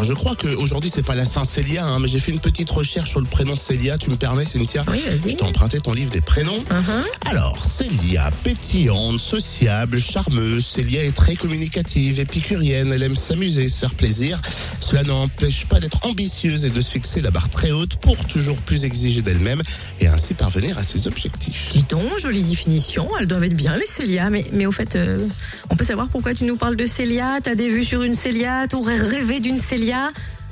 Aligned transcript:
Alors, 0.00 0.08
je 0.08 0.14
crois 0.14 0.34
qu'aujourd'hui, 0.34 0.88
c'est 0.88 1.04
pas 1.04 1.14
la 1.14 1.26
Saint-Célia, 1.26 1.84
hein, 1.84 1.98
mais 2.00 2.08
j'ai 2.08 2.20
fait 2.20 2.32
une 2.32 2.40
petite 2.40 2.70
recherche 2.70 3.10
sur 3.10 3.20
le 3.20 3.26
prénom 3.26 3.54
Célia. 3.54 3.98
Tu 3.98 4.08
me 4.08 4.16
permets, 4.16 4.46
Cynthia 4.46 4.82
Oui, 4.88 4.98
vas-y. 5.04 5.32
Je 5.32 5.36
t'ai 5.36 5.42
emprunté 5.42 5.78
ton 5.78 5.92
livre 5.92 6.10
des 6.10 6.22
prénoms. 6.22 6.64
Uh-huh. 6.70 7.28
Alors, 7.28 7.62
Célia, 7.62 8.30
pétillante, 8.42 9.20
sociable, 9.20 9.98
charmeuse, 10.00 10.64
Célia 10.64 11.04
est 11.04 11.14
très 11.14 11.34
communicative, 11.34 12.18
épicurienne, 12.18 12.90
elle 12.94 13.02
aime 13.02 13.14
s'amuser, 13.14 13.68
se 13.68 13.76
faire 13.76 13.94
plaisir. 13.94 14.40
Cela 14.80 15.02
n'empêche 15.02 15.66
pas 15.66 15.80
d'être 15.80 16.06
ambitieuse 16.06 16.64
et 16.64 16.70
de 16.70 16.80
se 16.80 16.90
fixer 16.92 17.20
la 17.20 17.30
barre 17.30 17.50
très 17.50 17.70
haute 17.70 17.96
pour 17.96 18.24
toujours 18.24 18.62
plus 18.62 18.86
exiger 18.86 19.20
d'elle-même 19.20 19.60
et 20.00 20.06
ainsi 20.06 20.32
parvenir 20.32 20.78
à 20.78 20.82
ses 20.82 21.08
objectifs. 21.08 21.72
Dis 21.72 21.84
donc, 21.90 22.18
jolie 22.18 22.42
définition. 22.42 23.06
Elles 23.20 23.26
doivent 23.26 23.44
être 23.44 23.56
bien, 23.56 23.76
les 23.76 23.84
Célia. 23.84 24.30
Mais, 24.30 24.46
mais 24.54 24.64
au 24.64 24.72
fait, 24.72 24.96
euh, 24.96 25.26
on 25.68 25.76
peut 25.76 25.84
savoir 25.84 26.08
pourquoi 26.08 26.32
tu 26.32 26.44
nous 26.44 26.56
parles 26.56 26.76
de 26.76 26.86
Célia? 26.86 27.38
T'as 27.42 27.54
des 27.54 27.68
vues 27.68 27.84
sur 27.84 28.02
une 28.02 28.14
Célia? 28.14 28.66
T'aurais 28.66 28.96
rêvé 28.96 29.40
d'une 29.40 29.58
Célia? 29.58 29.89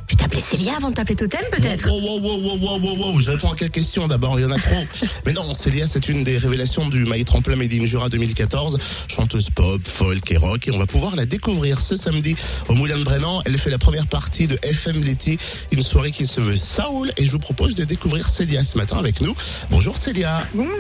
Tu 0.09 0.17
t'appelais 0.17 0.41
Célia 0.41 0.77
avant 0.77 0.89
de 0.89 0.95
t'appeler 0.95 1.17
Totem, 1.17 1.43
peut-être? 1.53 1.87
Wow, 1.87 2.01
wow, 2.01 2.19
wow, 2.19 2.39
wow, 2.41 2.59
wow, 2.59 2.79
wow, 2.81 3.13
wow. 3.13 3.21
Je 3.21 3.29
réponds 3.29 3.53
à 3.53 3.55
quelle 3.57 3.71
question 3.71 4.09
d'abord, 4.09 4.41
il 4.41 4.43
y 4.43 4.47
en 4.47 4.51
a 4.51 4.59
trop. 4.59 4.83
Mais 5.27 5.35
non, 5.35 5.53
Célia, 5.53 5.87
c'est 5.87 6.09
une 6.09 6.25
des 6.25 6.39
révélations 6.39 6.89
du 6.89 7.05
My 7.05 7.23
Tremplin 7.27 7.57
Made 7.57 7.75
in 7.75 7.85
Jura 7.85 8.09
2014. 8.09 8.79
Chanteuse 9.07 9.51
pop, 9.51 9.83
folk 9.87 10.33
et 10.33 10.39
rock. 10.39 10.67
Et 10.67 10.71
on 10.71 10.79
va 10.79 10.87
pouvoir 10.87 11.15
la 11.15 11.27
découvrir 11.27 11.83
ce 11.83 11.95
samedi 11.95 12.35
au 12.69 12.73
Moulin 12.75 12.97
de 12.97 13.05
Brennan. 13.05 13.43
Elle 13.45 13.59
fait 13.59 13.69
la 13.71 13.77
première 13.77 14.07
partie 14.07 14.47
de 14.47 14.59
FM 14.63 14.99
Letty, 15.05 15.37
une 15.73 15.83
soirée 15.83 16.11
qui 16.11 16.25
se 16.27 16.41
veut 16.41 16.57
Saoul. 16.57 17.13
Et 17.19 17.27
je 17.27 17.31
vous 17.33 17.39
propose 17.39 17.75
de 17.75 17.85
découvrir 17.85 18.27
Célia 18.31 18.63
ce 18.63 18.79
matin 18.79 18.97
avec 18.97 19.21
nous. 19.21 19.35
Bonjour 19.71 19.95
Célia. 19.99 20.43
Bonjour. 20.55 20.73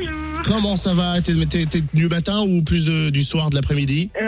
Comment 0.45 0.75
ça 0.77 0.95
va? 0.95 1.20
T'es 1.20 1.34
t'es- 1.47 1.67
t'es 1.67 1.83
du 1.93 2.09
matin 2.09 2.41
ou 2.41 2.62
plus 2.62 2.87
de- 2.87 3.11
du 3.11 3.23
soir, 3.23 3.51
de 3.51 3.56
l'après-midi? 3.56 4.09
Euh, 4.23 4.28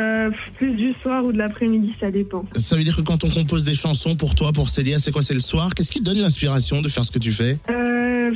plus 0.57 0.73
du 0.75 0.93
soir 1.03 1.25
ou 1.25 1.33
de 1.33 1.39
l'après-midi, 1.39 1.95
ça 2.01 2.11
dépend. 2.11 2.45
Ça 2.55 2.77
veut 2.77 2.85
dire 2.85 2.97
que 2.97 3.03
quand 3.03 3.25
on 3.25 3.31
compose 3.31 3.65
des 3.65 3.75
chansons 3.75 4.17
pour 4.17 4.35
toi, 4.35 4.53
pour 4.53 4.69
Célia, 4.69 4.99
c'est 4.99 5.13
quoi 5.13 5.23
C'est 5.23 5.35
le 5.35 5.41
soir? 5.41 5.75
Qu'est-ce 5.75 5.91
qui 5.91 6.01
te 6.01 6.05
donne 6.05 6.19
l'inspiration 6.19 6.83
de 6.83 6.89
faire 6.89 7.05
ce 7.05 7.11
que 7.11 7.19
tu 7.19 7.33
fais? 7.33 7.59
Euh, 7.71 8.31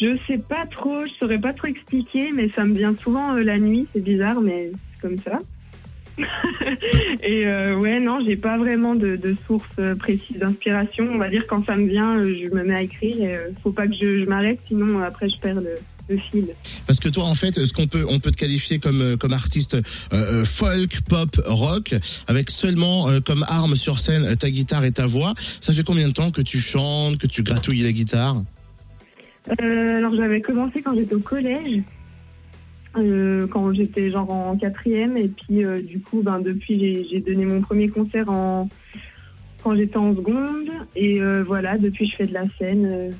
je 0.00 0.16
sais 0.26 0.38
pas 0.38 0.66
trop, 0.66 1.06
je 1.06 1.12
saurais 1.18 1.38
pas 1.38 1.52
trop 1.52 1.68
expliquer, 1.68 2.30
mais 2.32 2.50
ça 2.50 2.64
me 2.64 2.74
vient 2.74 2.94
souvent 3.02 3.34
euh, 3.34 3.42
la 3.42 3.58
nuit, 3.58 3.86
c'est 3.92 4.02
bizarre, 4.02 4.40
mais 4.40 4.70
c'est 4.94 5.00
comme 5.00 5.18
ça. 5.18 5.38
Et 7.22 7.46
euh, 7.46 7.76
ouais, 7.76 8.00
non, 8.00 8.20
j'ai 8.24 8.36
pas 8.36 8.58
vraiment 8.58 8.94
de, 8.94 9.16
de 9.16 9.36
source 9.46 9.64
euh, 9.78 9.94
précise 9.94 10.38
d'inspiration. 10.38 11.08
On 11.12 11.18
va 11.18 11.28
dire 11.28 11.46
quand 11.46 11.64
ça 11.64 11.76
me 11.76 11.88
vient, 11.88 12.18
euh, 12.18 12.34
je 12.44 12.54
me 12.54 12.62
mets 12.62 12.74
à 12.74 12.82
écrire. 12.82 13.16
Et, 13.22 13.38
faut 13.62 13.72
pas 13.72 13.86
que 13.86 13.94
je, 13.94 14.22
je 14.22 14.28
m'arrête, 14.28 14.60
sinon 14.66 15.00
après 15.02 15.28
je 15.28 15.38
perds 15.38 15.60
le, 15.60 15.74
le 16.08 16.18
fil. 16.18 16.48
Parce 16.86 17.00
que 17.00 17.08
toi, 17.08 17.24
en 17.24 17.34
fait, 17.34 17.54
ce 17.64 17.72
qu'on 17.72 17.86
peut, 17.86 18.04
on 18.08 18.20
peut 18.20 18.30
te 18.30 18.36
qualifier 18.36 18.78
comme 18.78 19.16
comme 19.16 19.32
artiste 19.32 19.76
euh, 20.12 20.44
folk, 20.44 21.00
pop, 21.08 21.40
rock, 21.46 21.94
avec 22.26 22.50
seulement 22.50 23.08
euh, 23.08 23.20
comme 23.20 23.44
arme 23.48 23.76
sur 23.76 23.98
scène 23.98 24.36
ta 24.36 24.50
guitare 24.50 24.84
et 24.84 24.92
ta 24.92 25.06
voix. 25.06 25.34
Ça 25.60 25.72
fait 25.72 25.84
combien 25.84 26.08
de 26.08 26.12
temps 26.12 26.30
que 26.30 26.42
tu 26.42 26.58
chantes, 26.58 27.18
que 27.18 27.26
tu 27.26 27.42
gratouilles 27.42 27.82
la 27.82 27.92
guitare? 27.92 28.42
Euh, 29.60 29.98
alors 29.98 30.14
j'avais 30.14 30.40
commencé 30.40 30.80
quand 30.82 30.94
j'étais 30.94 31.14
au 31.14 31.20
collège, 31.20 31.82
euh, 32.96 33.46
quand 33.46 33.72
j'étais 33.74 34.10
genre 34.10 34.30
en 34.30 34.56
quatrième, 34.56 35.16
et 35.16 35.28
puis 35.28 35.64
euh, 35.64 35.82
du 35.82 36.00
coup, 36.00 36.22
ben 36.22 36.40
depuis 36.40 37.06
j'ai- 37.10 37.20
donné 37.20 37.44
mon 37.44 37.60
premier 37.60 37.88
concert 37.88 38.28
en 38.30 38.68
quand 39.62 39.74
j'étais 39.76 39.96
en 39.96 40.14
seconde, 40.14 40.68
et 40.94 41.20
euh, 41.20 41.42
voilà, 41.46 41.78
depuis 41.78 42.08
je 42.08 42.16
fais 42.16 42.26
de 42.26 42.34
la 42.34 42.44
scène 42.58 43.12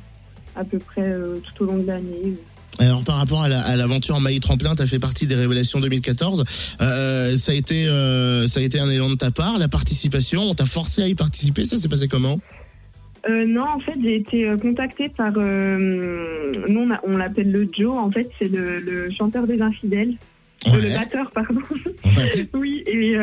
à 0.56 0.64
peu 0.64 0.78
près 0.78 1.12
tout 1.42 1.64
au 1.64 1.66
long 1.66 1.78
de 1.78 1.86
l'année. 1.86 2.34
Alors 2.78 3.04
par 3.04 3.16
rapport 3.16 3.42
à 3.42 3.48
la- 3.48 3.76
l'aventure 3.76 4.16
en 4.16 4.20
maillet 4.20 4.40
tremplin, 4.40 4.74
tu 4.74 4.82
as 4.82 4.86
fait 4.86 4.98
partie 4.98 5.26
des 5.26 5.36
révélations 5.36 5.80
2014. 5.80 6.44
Euh, 6.80 7.34
ça 7.36 7.52
a 7.52 7.54
été 7.54 7.86
ça 8.48 8.60
a 8.60 8.62
été 8.62 8.78
un 8.80 8.90
élan 8.90 9.10
de 9.10 9.14
ta 9.14 9.30
part, 9.30 9.58
la 9.58 9.68
participation. 9.68 10.42
On 10.42 10.54
t'a 10.54 10.66
forcé 10.66 11.02
à 11.02 11.08
y 11.08 11.14
participer. 11.14 11.64
Ça 11.64 11.78
s'est 11.78 11.88
passé 11.88 12.08
comment? 12.08 12.38
Euh, 13.28 13.46
non, 13.46 13.64
en 13.64 13.78
fait, 13.78 13.94
j'ai 14.02 14.16
été 14.16 14.48
euh, 14.48 14.56
contactée 14.56 15.08
par. 15.08 15.32
euh, 15.36 16.52
nous, 16.68 16.88
on, 17.04 17.16
l'appelle 17.16 17.50
le 17.50 17.68
Joe. 17.72 17.94
En 17.94 18.10
fait, 18.10 18.28
c'est 18.38 18.50
le, 18.50 18.78
le 18.80 19.10
chanteur 19.10 19.46
des 19.46 19.62
infidèles. 19.62 20.14
Euh, 20.66 20.70
le 20.80 20.94
batteur, 20.94 21.30
pardon. 21.30 21.60
Ouais. 22.04 22.48
oui, 22.54 22.82
et, 22.86 23.16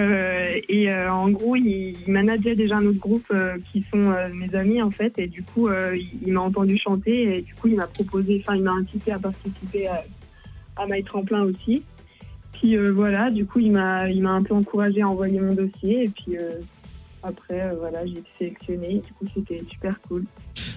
et 0.69 0.93
en 1.07 1.29
gros, 1.29 1.55
il, 1.55 1.95
il 2.05 2.11
manageait 2.13 2.55
déjà 2.55 2.77
un 2.77 2.85
autre 2.85 2.99
groupe 2.99 3.31
qui 3.71 3.83
sont 3.91 4.13
mes 4.33 4.53
amis, 4.55 4.81
en 4.81 4.91
fait. 4.91 5.17
Et 5.19 5.27
du 5.27 5.43
coup, 5.43 5.69
il, 5.69 6.09
il 6.25 6.33
m'a 6.33 6.41
entendu 6.41 6.77
chanter. 6.77 7.37
Et 7.37 7.41
du 7.41 7.53
coup, 7.55 7.67
il 7.67 7.75
m'a 7.75 7.87
proposé, 7.87 8.41
enfin, 8.43 8.55
il 8.55 8.63
m'a 8.63 8.73
incité 8.73 9.11
à 9.11 9.19
participer 9.19 9.87
à, 9.87 10.03
à 10.77 10.85
My 10.87 11.03
Tremplin 11.03 11.43
aussi. 11.43 11.83
Puis 12.53 12.75
voilà, 12.89 13.31
du 13.31 13.45
coup, 13.45 13.59
il 13.59 13.71
m'a 13.71 14.07
il 14.09 14.21
m'a 14.21 14.31
un 14.31 14.43
peu 14.43 14.53
encouragé 14.53 15.01
à 15.01 15.09
envoyer 15.09 15.39
mon 15.39 15.53
dossier. 15.53 16.05
Et 16.05 16.09
puis. 16.09 16.37
Après, 17.23 17.61
euh, 17.61 17.75
voilà, 17.79 18.05
j'ai 18.05 18.13
été 18.19 18.29
sélectionnée. 18.37 19.01
Du 19.05 19.13
coup, 19.13 19.25
c'était 19.33 19.63
super 19.69 19.99
cool. 20.01 20.25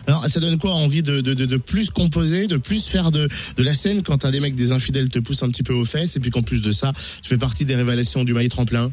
Alors 0.06 0.27
ça 0.27 0.41
donne 0.41 0.59
quoi 0.59 0.72
envie 0.72 1.03
de, 1.03 1.21
de, 1.21 1.34
de, 1.34 1.47
de 1.47 1.56
plus 1.56 1.91
composer, 1.91 2.47
de 2.47 2.56
plus 2.59 2.87
faire 2.87 3.10
de, 3.10 3.28
de 3.56 3.62
la 3.62 3.75
scène 3.75 4.03
quand 4.03 4.19
t'as 4.19 4.31
des 4.31 4.41
mecs 4.41 4.55
des 4.55 4.72
infidèles 4.72 5.09
te 5.09 5.19
poussent 5.19 5.43
un 5.43 5.49
petit 5.49 5.62
peu 5.62 5.72
aux 5.72 5.84
fesses 5.84 6.16
et 6.16 6.21
puis 6.21 6.31
qu'en 6.31 6.43
plus 6.43 6.62
de 6.62 6.71
ça, 6.72 6.93
tu 7.22 7.28
fais 7.31 7.38
partie 7.38 7.65
des 7.65 7.75
révélations 7.75 8.25
du 8.25 8.34
maillet 8.34 8.49
tremplin? 8.50 8.93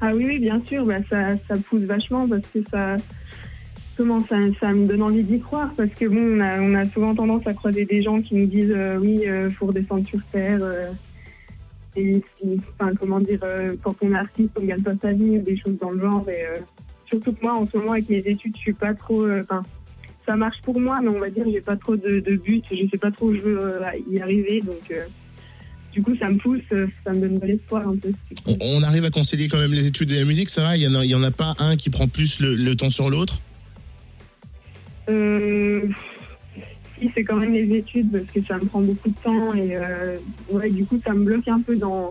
Ah 0.00 0.12
oui, 0.14 0.24
oui, 0.26 0.38
bien 0.38 0.62
sûr, 0.66 0.86
bah, 0.86 0.98
ça, 1.10 1.32
ça 1.46 1.56
pousse 1.68 1.82
vachement 1.82 2.26
parce 2.26 2.46
que 2.54 2.60
ça, 2.70 2.96
comment 3.98 4.24
ça, 4.26 4.36
ça 4.58 4.72
me 4.72 4.86
donne 4.86 5.02
envie 5.02 5.22
d'y 5.22 5.40
croire 5.40 5.70
parce 5.76 5.90
que 5.90 6.06
bon, 6.06 6.38
on 6.38 6.40
a, 6.40 6.60
on 6.60 6.74
a 6.74 6.88
souvent 6.90 7.14
tendance 7.14 7.46
à 7.46 7.52
croiser 7.52 7.84
des 7.84 8.02
gens 8.02 8.22
qui 8.22 8.34
nous 8.34 8.46
disent 8.46 8.72
euh, 8.74 8.96
oui, 8.96 9.28
euh, 9.28 9.50
faut 9.50 9.66
redescendre 9.66 10.06
sur 10.06 10.20
terre. 10.32 10.60
euh, 10.62 10.90
et 11.96 12.22
enfin, 12.78 12.92
comment 12.98 13.20
dire, 13.20 13.40
euh, 13.42 13.74
quand 13.82 13.96
on 14.02 14.12
est 14.12 14.16
artiste, 14.16 14.50
on 14.60 14.64
gagne 14.64 14.82
pas 14.82 14.94
sa 15.00 15.12
vie 15.12 15.38
ou 15.38 15.42
des 15.42 15.56
choses 15.56 15.76
dans 15.80 15.90
le 15.90 16.00
genre. 16.00 16.28
Et 16.28 16.44
euh, 16.44 16.60
surtout 17.06 17.32
que 17.32 17.42
moi, 17.42 17.54
en 17.54 17.66
ce 17.66 17.76
moment, 17.76 17.92
avec 17.92 18.08
mes 18.08 18.18
études, 18.18 18.54
je 18.56 18.60
suis 18.60 18.72
pas 18.72 18.94
trop. 18.94 19.22
euh, 19.22 19.40
Enfin, 19.42 19.62
ça 20.26 20.36
marche 20.36 20.60
pour 20.62 20.80
moi, 20.80 21.00
mais 21.02 21.08
on 21.08 21.18
va 21.18 21.30
dire, 21.30 21.44
j'ai 21.50 21.60
pas 21.60 21.76
trop 21.76 21.96
de, 21.96 22.20
de 22.20 22.36
but, 22.36 22.64
je 22.70 22.88
sais 22.90 22.98
pas 22.98 23.10
trop 23.10 23.26
où 23.26 23.34
je 23.34 23.40
veux 23.40 23.80
y 24.10 24.20
arriver, 24.20 24.60
donc. 24.60 24.92
du 25.92 26.02
coup, 26.02 26.14
ça 26.16 26.30
me 26.30 26.38
pousse, 26.38 26.60
ça 27.04 27.12
me 27.12 27.20
donne 27.20 27.38
de 27.38 27.46
l'espoir 27.46 27.88
un 27.88 27.96
peu. 27.96 28.12
On, 28.46 28.56
on 28.60 28.82
arrive 28.82 29.04
à 29.04 29.10
concilier 29.10 29.48
quand 29.48 29.58
même 29.58 29.72
les 29.72 29.86
études 29.86 30.10
et 30.12 30.18
la 30.20 30.24
musique, 30.24 30.48
ça 30.48 30.62
va? 30.62 30.76
Il 30.76 30.82
y 30.82 30.86
en 30.86 30.94
a, 30.94 31.04
il 31.04 31.10
y 31.10 31.14
en 31.14 31.22
a 31.22 31.32
pas 31.32 31.54
un 31.58 31.76
qui 31.76 31.90
prend 31.90 32.06
plus 32.06 32.38
le, 32.40 32.54
le 32.54 32.76
temps 32.76 32.90
sur 32.90 33.10
l'autre? 33.10 33.40
Euh, 35.08 35.88
c'est 37.14 37.24
quand 37.24 37.36
même 37.36 37.52
les 37.52 37.76
études 37.76 38.10
parce 38.12 38.24
que 38.24 38.40
ça 38.42 38.56
me 38.56 38.64
prend 38.66 38.80
beaucoup 38.80 39.08
de 39.08 39.14
temps 39.22 39.54
et 39.54 39.76
euh, 39.76 40.16
ouais, 40.50 40.70
du 40.70 40.84
coup, 40.84 41.00
ça 41.04 41.12
me 41.12 41.24
bloque 41.24 41.48
un 41.48 41.60
peu 41.60 41.76
dans, 41.76 42.10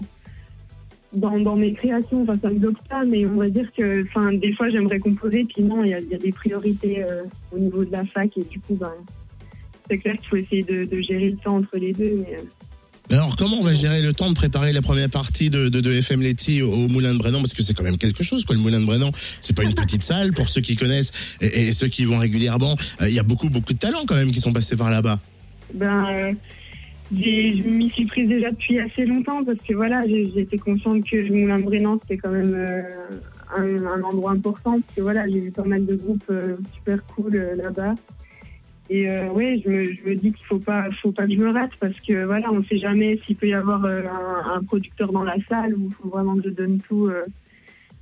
dans, 1.14 1.56
mes 1.56 1.74
créations. 1.74 2.24
Enfin, 2.24 2.38
ça 2.42 2.50
me 2.50 2.60
bloque 2.60 2.82
pas, 2.88 3.04
mais 3.04 3.26
on 3.26 3.34
va 3.34 3.50
dire 3.50 3.72
que 3.76 4.04
enfin, 4.04 4.34
des 4.34 4.54
fois, 4.54 4.70
j'aimerais 4.70 5.00
composer, 5.00 5.46
puis 5.46 5.64
non, 5.64 5.84
il 5.84 5.92
y 5.92 5.94
a, 5.94 6.00
il 6.00 6.10
y 6.10 6.16
a 6.16 6.18
des 6.18 6.32
priorités 6.32 7.04
euh, 7.04 7.24
au 7.52 7.60
niveau 7.60 7.86
de 7.86 7.92
la 7.92 8.06
fac 8.06 8.36
et 8.38 8.44
du 8.44 8.60
coup, 8.60 8.76
ben, 8.76 8.94
c'est 9.90 9.98
clair 9.98 10.16
qu'il 10.18 10.28
faut 10.28 10.36
essayer 10.38 10.64
de, 10.64 10.84
de 10.84 11.02
gérer 11.02 11.30
le 11.30 11.38
temps 11.38 11.58
entre 11.58 11.78
les 11.78 11.94
deux. 11.94 12.16
Mais, 12.18 12.38
euh, 12.38 12.42
Alors 13.30 13.38
comment 13.38 13.58
on 13.60 13.64
va 13.64 13.76
gérer 13.76 14.02
le 14.02 14.12
temps 14.12 14.28
de 14.28 14.34
préparer 14.34 14.74
la 14.74 14.82
première 14.82 15.08
partie 15.08 15.52
de, 15.52 15.70
de, 15.70 15.92
FM 15.92 16.24
Letty 16.24 16.64
au, 16.64 16.88
Moulin 16.88 17.14
de 17.14 17.20
Brennan? 17.20 17.38
Parce 17.42 17.54
que 17.54 17.62
c'est 17.62 17.76
quand 17.76 17.84
même 17.84 18.00
quelque 18.00 18.24
chose, 18.24 18.44
quoi. 18.44 18.56
Le 18.56 18.62
Moulin 18.62 18.80
de 18.80 18.88
Brennan, 18.88 19.12
c'est 19.40 19.56
pas 19.56 19.62
une 19.62 19.76
petite 19.76 20.02
salle 20.02 20.34
pour 20.34 20.48
ceux 20.48 20.62
qui 20.62 20.76
connaissent 20.76 21.12
et, 21.40 21.72
ceux 21.72 21.90
qui 21.90 22.06
vont 22.06 22.18
régulièrement. 22.18 22.76
euh, 23.04 23.08
Il 23.08 23.14
y 23.14 23.20
a 23.20 23.24
beaucoup, 23.24 23.48
beaucoup 23.50 23.74
de 23.74 23.78
talents 23.78 24.04
quand 24.08 24.16
même 24.16 24.32
qui 24.32 24.40
sont 24.40 24.52
passés 24.52 24.76
par 24.76 24.90
là-bas. 24.90 25.20
Ben, 25.76 26.36
je 27.12 27.70
m'y 27.70 27.92
suis 27.92 28.06
prise 28.06 28.28
déjà 28.28 28.50
depuis 28.50 28.80
assez 28.80 29.06
longtemps 29.06 29.44
parce 29.46 29.60
que 29.60 29.76
voilà, 29.76 30.02
j'étais 30.08 30.58
consciente 30.58 31.08
que 31.08 31.18
le 31.18 31.32
Moulin 31.32 31.60
de 31.60 31.66
Brennan 31.66 32.00
c'était 32.02 32.18
quand 32.18 32.32
même 32.32 32.56
euh, 32.56 32.82
un, 33.56 33.86
un 33.86 34.02
endroit 34.02 34.32
important 34.32 34.80
parce 34.80 34.96
que 34.96 35.02
voilà, 35.02 35.30
j'ai 35.30 35.40
vu 35.40 35.52
pas 35.52 35.66
mal 35.66 35.86
de 35.86 35.94
groupes 35.94 36.24
euh, 36.32 36.56
super 36.74 37.06
cool 37.06 37.36
là-bas. 37.58 37.94
Et 38.90 39.08
euh, 39.10 39.30
ouais, 39.30 39.62
je 39.64 39.70
me, 39.70 40.16
dis 40.16 40.34
qu'il 40.34 40.46
faut 40.46 40.60
pas, 40.60 40.90
faut 41.02 41.12
pas 41.12 41.28
que 41.28 41.34
je 41.34 41.38
me 41.38 41.52
rate 41.52 41.72
parce 41.80 42.00
que 42.00 42.26
voilà, 42.26 42.52
on 42.52 42.64
sait 42.64 42.80
jamais 42.80 43.20
s'il 43.26 43.36
peut 43.36 43.48
y 43.48 43.54
avoir 43.54 43.86
euh, 43.86 44.02
un, 44.56 44.64
producteur 44.64 45.12
dans 45.12 45.24
la 45.24 45.36
salle 45.48 45.76
ou 45.76 45.92
faut 45.92 46.10
vraiment 46.10 46.36
que 46.36 46.44
je 46.46 46.50
donne 46.50 46.80
tout. 46.82 47.08
euh. 47.08 47.26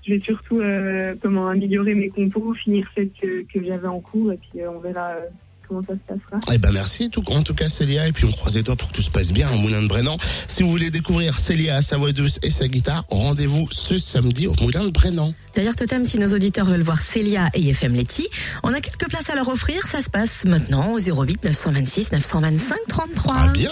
je 0.06 0.14
vais 0.14 0.20
surtout 0.22 0.62
euh, 0.62 1.14
comment 1.22 1.48
améliorer 1.48 1.94
mes 1.94 2.10
compos, 2.10 2.54
finir 2.54 2.90
celles 2.96 3.10
que, 3.22 3.44
que 3.44 3.64
j'avais 3.66 3.88
en 3.88 4.00
cours 4.00 4.32
et 4.32 4.38
puis 4.38 4.66
on 4.66 4.80
verra 4.80 5.16
comment 5.68 5.82
ça 5.82 5.94
se 5.94 6.14
passera. 6.14 6.54
Eh 6.54 6.58
ben 6.58 6.72
merci 6.72 7.10
tout, 7.10 7.24
en 7.32 7.44
tout 7.44 7.54
cas 7.54 7.70
Célia 7.70 8.08
et 8.08 8.12
puis 8.12 8.26
on 8.26 8.32
croise 8.32 8.56
les 8.56 8.64
doigts 8.64 8.76
pour 8.76 8.90
que 8.90 8.94
tout 8.94 9.02
se 9.02 9.12
passe 9.12 9.32
bien 9.32 9.50
au 9.52 9.58
Moulin 9.58 9.82
de 9.82 9.88
Brennan. 9.88 10.18
Si 10.48 10.64
vous 10.64 10.70
voulez 10.70 10.90
découvrir 10.90 11.38
Célia, 11.38 11.82
sa 11.82 11.98
voix 11.98 12.12
douce 12.12 12.40
et 12.44 12.50
sa 12.50 12.68
guitare, 12.68 13.04
rendez-vous 13.10 13.68
ce 13.72 13.98
samedi 13.98 14.48
au 14.48 14.54
Moulin 14.62 14.84
de 14.84 14.90
Brennan. 14.90 15.34
D'ailleurs, 15.56 15.76
Totem, 15.76 16.06
si 16.06 16.20
nos 16.20 16.34
auditeurs 16.34 16.68
veulent 16.68 16.84
voir 16.84 17.02
Célia 17.02 17.50
et 17.56 17.70
FM 17.70 17.96
Letty, 17.96 18.28
on 18.64 18.74
a 18.74 18.80
quelques 18.80 19.10
places 19.10 19.30
à 19.32 19.36
leur 19.36 19.48
offrir. 19.50 19.88
Ça 19.88 20.02
se 20.02 20.10
passe 20.10 20.46
maintenant 20.46 20.94
au 20.94 21.00
08 21.00 21.44
926 21.44 22.12
925 22.12 22.78
33. 22.88 23.36
Ah 23.36 23.48
bien 23.48 23.72